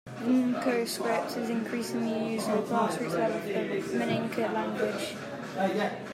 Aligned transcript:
The 0.15 0.31
N'Ko 0.31 0.87
script 0.87 1.37
is 1.37 1.51
increasingly 1.51 2.33
used 2.33 2.49
on 2.49 2.57
a 2.57 2.61
grassroots 2.63 3.13
level 3.15 3.39
for 3.39 3.91
the 3.91 3.99
Maninka 3.99 4.51
language. 4.51 5.13